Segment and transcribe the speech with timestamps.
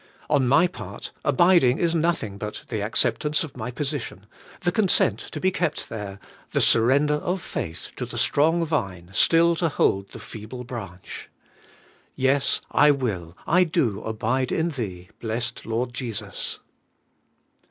[0.31, 4.25] On my part, abid ing is nothing but the acceptance of my position,
[4.61, 6.17] the consent to be kept there,
[6.53, 11.29] the surrender of faith to the strong Vine still to hold the feeble branch.
[12.15, 16.61] Yes, I will, I do abide in Thee, blessed Lord Jesus.